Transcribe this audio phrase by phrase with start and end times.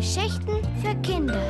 [0.00, 1.42] Geschichten für Kinder.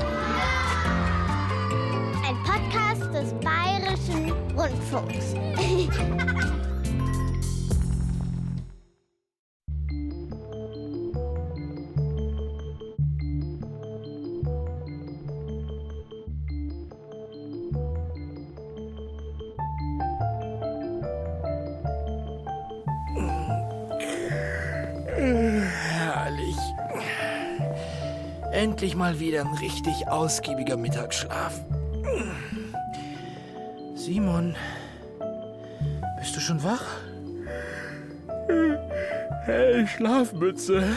[2.26, 5.36] Ein Podcast des Bayerischen Rundfunks.
[28.61, 31.63] Endlich mal wieder ein richtig ausgiebiger Mittagsschlaf.
[33.95, 34.55] Simon,
[36.19, 36.84] bist du schon wach?
[39.47, 40.95] Hey, Schlafmütze.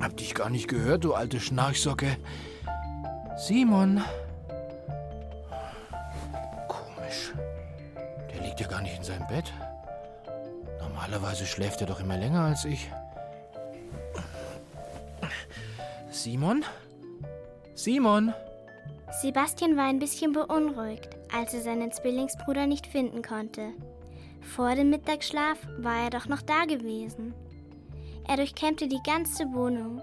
[0.00, 2.16] Hab dich gar nicht gehört, du alte Schnarchsocke.
[3.36, 4.04] Simon.
[6.68, 7.32] Komisch.
[8.32, 9.52] Der liegt ja gar nicht in seinem Bett.
[10.78, 12.88] Normalerweise schläft er doch immer länger als ich.
[16.24, 16.64] Simon?
[17.74, 18.32] Simon?
[19.20, 23.74] Sebastian war ein bisschen beunruhigt, als er seinen Zwillingsbruder nicht finden konnte.
[24.40, 27.34] Vor dem Mittagsschlaf war er doch noch da gewesen.
[28.26, 30.00] Er durchkämmte die ganze Wohnung,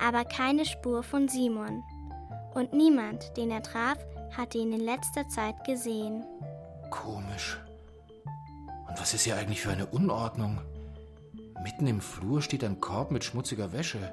[0.00, 1.84] aber keine Spur von Simon.
[2.52, 3.98] Und niemand, den er traf,
[4.36, 6.24] hatte ihn in letzter Zeit gesehen.
[6.90, 7.60] Komisch.
[8.88, 10.58] Und was ist hier eigentlich für eine Unordnung?
[11.62, 14.12] Mitten im Flur steht ein Korb mit schmutziger Wäsche.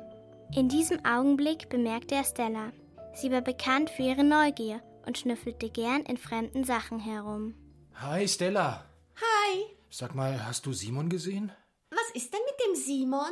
[0.55, 2.71] In diesem Augenblick bemerkte er Stella.
[3.13, 7.53] Sie war bekannt für ihre Neugier und schnüffelte gern in fremden Sachen herum.
[7.95, 8.85] Hi, Stella.
[9.15, 11.51] Hi, Sag mal, hast du Simon gesehen?
[11.89, 13.31] was ist denn mit dem Simon?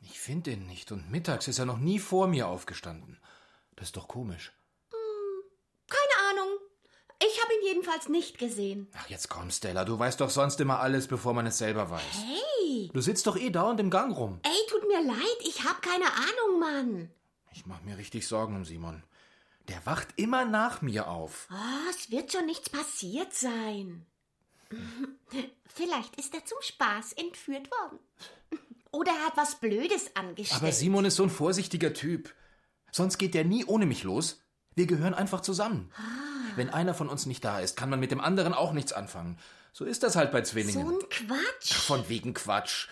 [0.00, 3.18] Ich finde ihn nicht und mittags ist er noch nie vor mir aufgestanden.
[3.76, 4.52] Das ist doch komisch.
[7.24, 8.88] Ich habe ihn jedenfalls nicht gesehen.
[8.96, 12.02] Ach, jetzt komm, Stella, du weißt doch sonst immer alles, bevor man es selber weiß.
[12.12, 14.40] Hey, Du sitzt doch eh dauernd im Gang rum.
[14.42, 17.10] ey, tut mir leid, ich habe keine Ahnung, Mann.
[17.54, 19.02] Ich mach mir richtig Sorgen um Simon.
[19.68, 21.48] Der wacht immer nach mir auf.
[21.52, 24.06] Oh, es wird schon nichts passiert sein.
[25.66, 27.98] Vielleicht ist er zum Spaß entführt worden.
[28.90, 30.60] Oder er hat was Blödes angestellt.
[30.60, 32.34] Aber Simon ist so ein vorsichtiger Typ.
[32.90, 34.42] Sonst geht der nie ohne mich los.
[34.74, 35.90] Wir gehören einfach zusammen.
[36.56, 39.38] Wenn einer von uns nicht da ist, kann man mit dem anderen auch nichts anfangen.
[39.72, 40.86] So ist das halt bei so Zwillingen.
[40.86, 41.72] ein Quatsch.
[41.74, 42.88] Von wegen Quatsch.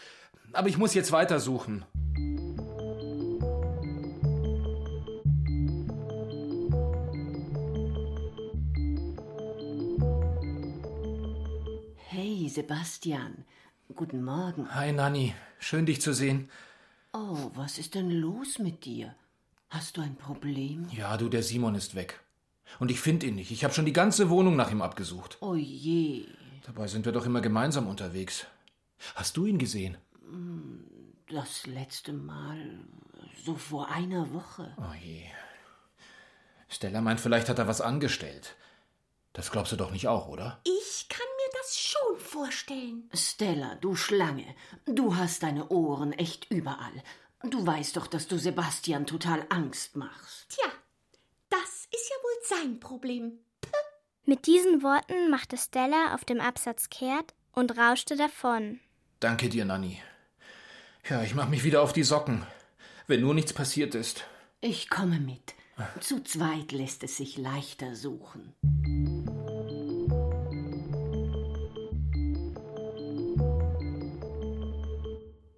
[0.52, 1.84] Aber ich muss jetzt weitersuchen.
[12.08, 13.44] Hey, Sebastian.
[13.94, 14.74] Guten Morgen.
[14.74, 15.34] Hi, Nanni.
[15.58, 16.48] Schön, dich zu sehen.
[17.12, 19.14] Oh, was ist denn los mit dir?
[19.68, 20.88] Hast du ein Problem?
[20.92, 22.20] Ja, du, der Simon ist weg.
[22.78, 23.50] Und ich finde ihn nicht.
[23.50, 25.38] Ich habe schon die ganze Wohnung nach ihm abgesucht.
[25.40, 26.26] Oh je.
[26.64, 28.46] Dabei sind wir doch immer gemeinsam unterwegs.
[29.14, 29.96] Hast du ihn gesehen?
[31.28, 32.78] Das letzte Mal,
[33.44, 34.74] so vor einer Woche.
[34.78, 35.24] Oh je.
[36.68, 38.54] Stella meint, vielleicht hat er was angestellt.
[39.32, 40.60] Das glaubst du doch nicht auch, oder?
[40.64, 43.08] Ich kann mir das schon vorstellen.
[43.14, 44.46] Stella, du Schlange,
[44.86, 47.02] du hast deine Ohren echt überall.
[47.42, 50.50] Du weißt doch, dass du Sebastian total Angst machst.
[50.50, 50.70] Tja,
[51.48, 53.38] das ist ja wohl sein Problem.
[54.24, 58.80] Mit diesen Worten machte Stella auf dem Absatz kehrt und rauschte davon.
[59.20, 60.00] Danke dir, Nanni.
[61.08, 62.46] Ja, ich mach mich wieder auf die Socken.
[63.06, 64.24] Wenn nur nichts passiert ist.
[64.60, 65.54] Ich komme mit.
[66.00, 68.54] Zu zweit lässt es sich leichter suchen.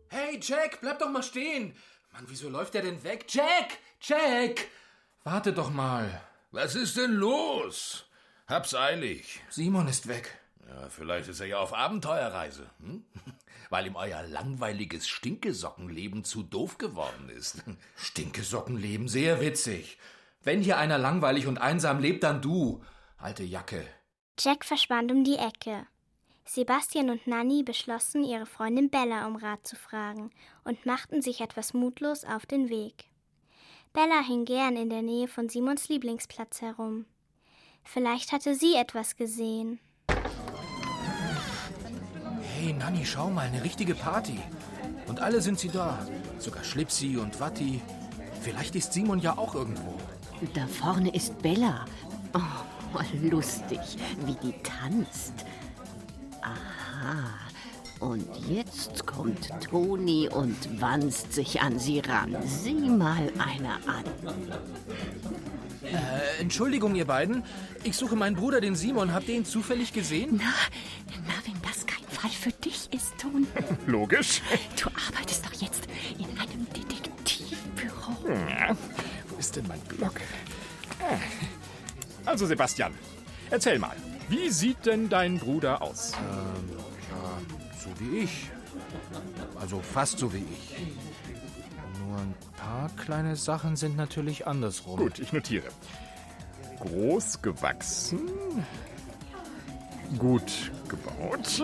[0.08, 1.74] Hey, Jack, bleib doch mal stehen.
[2.12, 3.24] Mann, wieso läuft der denn weg?
[3.28, 3.78] Jack!
[4.00, 4.68] Jack!
[5.24, 6.22] Warte doch mal.
[6.52, 8.04] Was ist denn los?
[8.46, 9.40] Hab's eilig.
[9.48, 10.38] Simon ist weg.
[10.68, 12.68] Ja, vielleicht ist er ja auf Abenteuerreise.
[12.80, 13.06] Hm?
[13.70, 17.64] Weil ihm euer langweiliges Stinkesockenleben zu doof geworden ist.
[17.96, 19.96] Stinkesockenleben, sehr witzig.
[20.42, 22.84] Wenn hier einer langweilig und einsam lebt, dann du,
[23.16, 23.86] alte Jacke.
[24.38, 25.86] Jack verschwand um die Ecke.
[26.44, 30.30] Sebastian und Nanny beschlossen, ihre Freundin Bella um Rat zu fragen
[30.64, 33.06] und machten sich etwas mutlos auf den Weg.
[33.92, 37.04] Bella hing gern in der Nähe von Simons Lieblingsplatz herum.
[37.84, 39.80] Vielleicht hatte sie etwas gesehen.
[42.40, 44.38] Hey, Nanni, schau mal, eine richtige Party.
[45.08, 46.06] Und alle sind sie da.
[46.38, 47.82] Sogar Schlipsi und Watti.
[48.40, 49.98] Vielleicht ist Simon ja auch irgendwo.
[50.54, 51.84] Da vorne ist Bella.
[52.32, 52.98] Oh,
[53.30, 53.78] lustig,
[54.24, 55.34] wie die tanzt.
[56.40, 57.51] Aha.
[58.02, 62.36] Und jetzt kommt Toni und wanzt sich an sie ran.
[62.44, 64.04] Sieh mal einer an.
[65.84, 67.44] Äh, Entschuldigung, ihr beiden.
[67.84, 69.12] Ich suche meinen Bruder, den Simon.
[69.14, 70.40] Habt ihr ihn zufällig gesehen?
[70.42, 70.52] Na,
[71.26, 73.46] na, wenn das kein Fall für dich ist, Toni.
[73.86, 74.42] Logisch.
[74.82, 75.86] Du arbeitest doch jetzt
[76.18, 78.34] in einem Detektivbüro.
[79.38, 80.16] ist denn mein Block?
[80.98, 81.18] Äh,
[82.26, 82.94] Also Sebastian,
[83.50, 83.94] erzähl mal,
[84.28, 86.12] wie sieht denn dein Bruder aus?
[86.14, 86.71] Ähm, ja,
[88.02, 88.50] wie ich.
[89.60, 90.76] Also fast so wie ich.
[92.06, 94.98] Nur ein paar kleine Sachen sind natürlich andersrum.
[94.98, 95.68] Gut, ich notiere.
[96.80, 98.28] Groß gewachsen,
[100.18, 101.62] gut gebaut,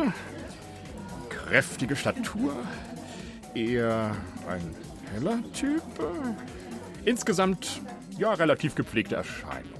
[1.29, 2.55] kräftige Statur,
[3.55, 4.14] eher
[4.49, 4.76] ein
[5.12, 5.82] heller Typ.
[7.05, 7.81] Insgesamt,
[8.17, 9.77] ja, relativ gepflegte Erscheinung.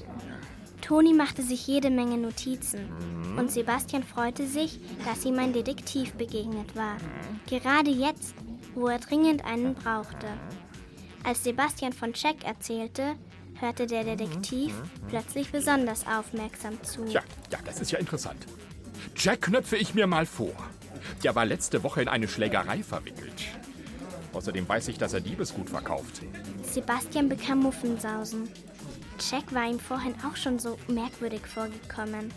[0.89, 2.89] Toni machte sich jede Menge Notizen
[3.37, 6.97] und Sebastian freute sich, dass ihm ein Detektiv begegnet war.
[7.47, 8.35] Gerade jetzt,
[8.75, 10.27] wo er dringend einen brauchte.
[11.25, 13.17] Als Sebastian von Jack erzählte,
[13.61, 14.73] hörte der Detektiv
[15.09, 17.05] plötzlich besonders aufmerksam zu.
[17.05, 17.21] Ja,
[17.53, 18.47] ja, das ist ja interessant.
[19.15, 20.55] Jack knöpfe ich mir mal vor.
[21.23, 23.45] Der war letzte Woche in eine Schlägerei verwickelt.
[24.33, 26.23] Außerdem weiß ich, dass er Diebesgut verkauft.
[26.63, 28.49] Sebastian bekam Muffensausen.
[29.21, 32.33] Jack war ihm vorhin auch schon so merkwürdig vorgekommen.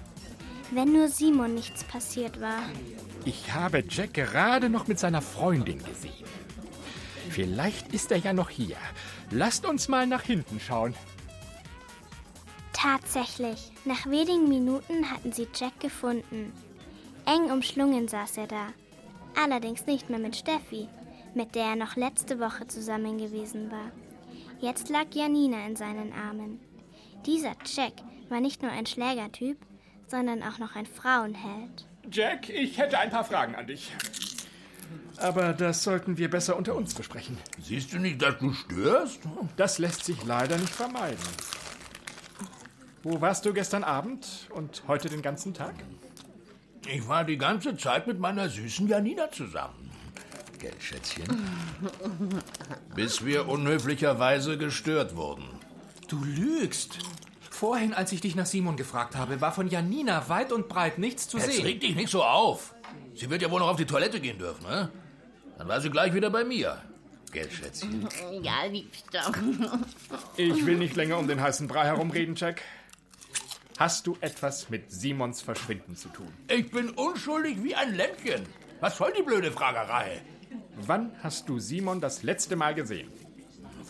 [0.71, 2.63] Wenn nur Simon nichts passiert war.
[3.25, 6.25] Ich habe Jack gerade noch mit seiner Freundin gesehen.
[7.29, 8.77] Vielleicht ist er ja noch hier.
[9.29, 10.93] Lasst uns mal nach hinten schauen.
[12.73, 16.51] Tatsächlich, nach wenigen Minuten hatten sie Jack gefunden.
[17.25, 18.67] Eng umschlungen saß er da.
[19.41, 20.87] Allerdings nicht mehr mit Steffi,
[21.35, 23.91] mit der er noch letzte Woche zusammen gewesen war.
[24.59, 26.59] Jetzt lag Janina in seinen Armen.
[27.25, 27.93] Dieser Jack
[28.29, 29.57] war nicht nur ein Schlägertyp,
[30.07, 31.85] sondern auch noch ein Frauenheld.
[32.11, 33.91] Jack, ich hätte ein paar Fragen an dich.
[35.17, 37.37] Aber das sollten wir besser unter uns besprechen.
[37.61, 39.19] Siehst du nicht, dass du störst?
[39.55, 41.19] Das lässt sich leider nicht vermeiden.
[43.03, 45.75] Wo warst du gestern Abend und heute den ganzen Tag?
[46.87, 49.91] Ich war die ganze Zeit mit meiner süßen Janina zusammen.
[50.57, 51.25] Gell, Schätzchen?
[52.95, 55.45] Bis wir unhöflicherweise gestört wurden.
[56.11, 56.97] Du lügst.
[57.49, 61.29] Vorhin, als ich dich nach Simon gefragt habe, war von Janina weit und breit nichts
[61.29, 61.63] zu Jetzt sehen.
[61.65, 62.75] reg dich nicht so auf.
[63.15, 64.91] Sie wird ja wohl noch auf die Toilette gehen dürfen, ne?
[65.57, 66.81] Dann war sie gleich wieder bei mir.
[67.31, 68.09] Gell, Schätzchen?
[68.41, 69.31] Ja, Liebster.
[70.35, 72.61] Ich will nicht länger um den heißen Brei herumreden, Jack.
[73.77, 76.27] Hast du etwas mit Simons Verschwinden zu tun?
[76.49, 78.45] Ich bin unschuldig wie ein Lämpchen.
[78.81, 80.21] Was soll die blöde Fragerei?
[80.75, 83.09] Wann hast du Simon das letzte Mal gesehen?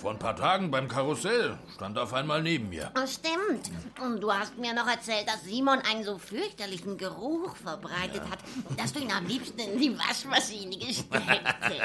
[0.02, 2.90] Vor ein paar Tagen beim Karussell stand er auf einmal neben mir.
[2.96, 3.70] Das stimmt.
[4.04, 8.40] Und du hast mir noch erzählt, dass Simon einen so fürchterlichen Geruch verbreitet hat,
[8.78, 11.24] dass du ihn am liebsten in die Waschmaschine gesteckt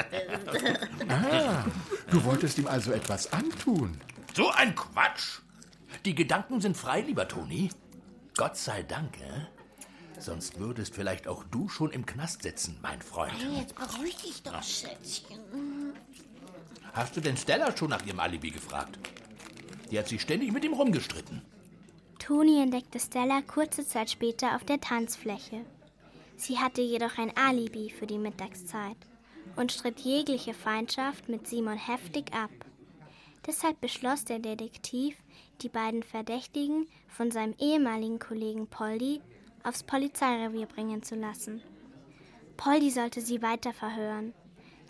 [0.09, 0.65] hättest.
[2.09, 4.01] Du wolltest ihm also etwas antun.
[4.33, 5.41] So ein Quatsch!
[6.03, 7.69] Die Gedanken sind frei, lieber Toni.
[8.35, 10.19] Gott sei Dank, äh?
[10.19, 13.33] Sonst würdest vielleicht auch du schon im Knast sitzen, mein Freund.
[13.55, 15.39] Jetzt beruhig dich doch, Schätzchen.
[16.97, 18.97] Hast du denn Stella schon nach ihrem Alibi gefragt?
[19.91, 21.43] Die hat sich ständig mit ihm rumgestritten.
[22.17, 25.63] Toni entdeckte Stella kurze Zeit später auf der Tanzfläche.
[26.37, 28.97] Sie hatte jedoch ein Alibi für die Mittagszeit
[29.55, 32.49] und stritt jegliche Feindschaft mit Simon heftig ab.
[33.45, 35.15] Deshalb beschloss der Detektiv,
[35.61, 39.21] die beiden Verdächtigen von seinem ehemaligen Kollegen Poldi
[39.61, 41.61] aufs Polizeirevier bringen zu lassen.
[42.57, 44.33] Poldi sollte sie weiter verhören.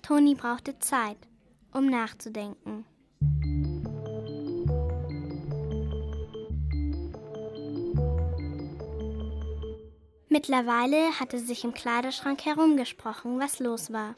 [0.04, 1.18] Toni brauchte Zeit,
[1.74, 2.86] um nachzudenken.
[10.30, 14.16] Mittlerweile hatte sich im Kleiderschrank herumgesprochen, was los war.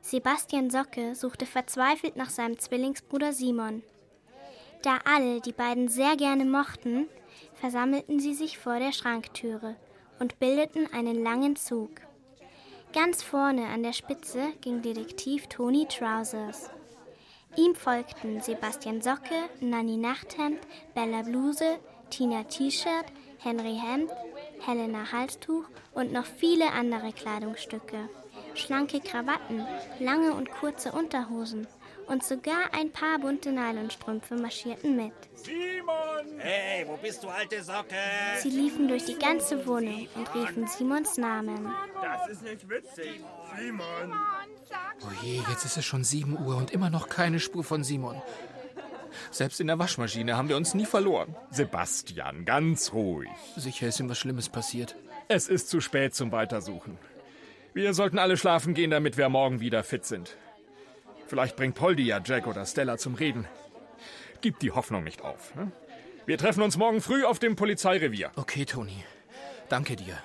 [0.00, 3.82] Sebastian Socke suchte verzweifelt nach seinem Zwillingsbruder Simon.
[4.82, 7.08] Da alle die beiden sehr gerne mochten,
[7.54, 9.76] versammelten sie sich vor der Schranktüre
[10.18, 11.90] und bildeten einen langen Zug.
[12.94, 16.70] Ganz vorne an der Spitze ging Detektiv Tony Trousers.
[17.56, 20.60] Ihm folgten Sebastian Socke, Nanny Nachthemd,
[20.94, 23.06] Bella Bluse, Tina T-Shirt,
[23.38, 24.12] Henry Hemd,
[24.60, 28.08] Helena Halstuch und noch viele andere Kleidungsstücke.
[28.54, 29.66] Schlanke Krawatten,
[29.98, 31.66] lange und kurze Unterhosen
[32.06, 35.14] und sogar ein paar bunte Nylonstrümpfe marschierten mit.
[35.34, 36.03] Simon!
[36.46, 37.96] Hey, wo bist du, alte Socke?
[38.42, 41.72] Sie liefen durch die ganze Wohnung und riefen Simons Namen.
[42.02, 43.22] Das ist nicht witzig.
[43.58, 44.12] Simon.
[45.00, 48.20] Oh je, jetzt ist es schon 7 Uhr und immer noch keine Spur von Simon.
[49.30, 51.34] Selbst in der Waschmaschine haben wir uns nie verloren.
[51.50, 53.30] Sebastian, ganz ruhig.
[53.56, 54.96] Sicher ist ihm was Schlimmes passiert.
[55.28, 56.98] Es ist zu spät zum Weitersuchen.
[57.72, 60.36] Wir sollten alle schlafen gehen, damit wir morgen wieder fit sind.
[61.26, 63.48] Vielleicht bringt Poldi ja Jack oder Stella zum Reden.
[64.42, 65.54] Gib die Hoffnung nicht auf.
[65.54, 65.72] Ne?
[66.26, 68.30] Wir treffen uns morgen früh auf dem Polizeirevier.
[68.36, 69.04] Okay, Toni.
[69.68, 70.16] Danke dir.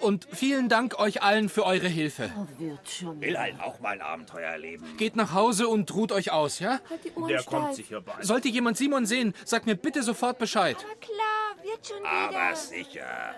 [0.00, 2.30] Und vielen Dank euch allen für eure Hilfe.
[2.38, 3.20] Oh, wird schon.
[3.20, 4.84] Will halt auch mal ein Abenteuer erleben.
[4.96, 6.80] Geht nach Hause und ruht euch aus, ja?
[6.88, 7.46] Halt die Ohren Der steif.
[7.52, 8.24] kommt sicher bald.
[8.24, 10.76] Sollte jemand Simon sehen, sagt mir bitte sofort Bescheid.
[10.78, 12.56] Aber klar, wird schon Aber wieder.
[12.56, 13.34] sicher.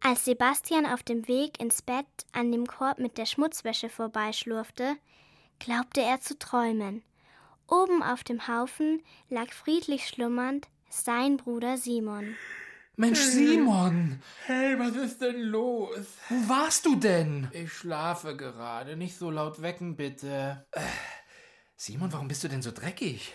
[0.00, 4.96] Als Sebastian auf dem Weg ins Bett an dem Korb mit der Schmutzwäsche vorbeischlurfte,
[5.58, 7.02] glaubte er zu träumen.
[7.72, 12.36] Oben auf dem Haufen lag friedlich schlummernd sein Bruder Simon.
[12.96, 15.96] Mensch, Simon, Hey, was ist denn los?
[16.28, 17.48] wo warst du denn?
[17.52, 18.94] Ich schlafe gerade.
[18.94, 20.66] Nicht so laut wecken, bitte.
[21.74, 23.32] Simon, warum bist du denn so dreckig?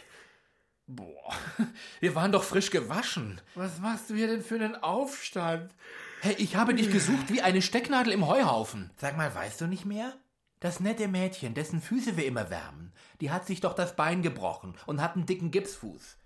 [0.85, 1.33] Boah,
[1.99, 3.41] wir waren doch frisch gewaschen.
[3.55, 5.73] Was machst du hier denn für einen Aufstand?
[6.21, 8.91] Hey, ich habe dich gesucht wie eine Stecknadel im Heuhaufen.
[8.97, 10.13] Sag mal, weißt du nicht mehr?
[10.59, 14.73] Das nette Mädchen, dessen Füße wir immer wärmen, die hat sich doch das Bein gebrochen
[14.87, 16.17] und hat einen dicken Gipsfuß.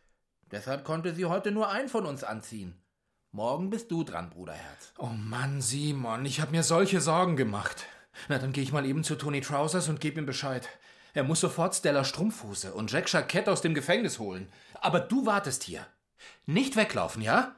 [0.52, 2.82] Deshalb konnte sie heute nur einen von uns anziehen.
[3.32, 4.94] Morgen bist du dran, Bruderherz.
[4.98, 7.86] Oh Mann, Simon, ich habe mir solche Sorgen gemacht.
[8.30, 10.68] Na, dann gehe ich mal eben zu Tony Trousers und gebe ihm Bescheid.
[11.14, 14.50] Er muss sofort Stella Strumpfhose und Jack Jackett aus dem Gefängnis holen.
[14.76, 15.86] Aber du wartest hier.
[16.46, 17.56] Nicht weglaufen, ja?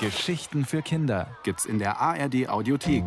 [0.00, 3.04] Geschichten für Kinder gibt's in der ARD Audiothek